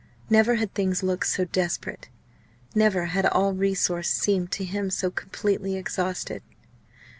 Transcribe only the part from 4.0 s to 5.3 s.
seemed to him so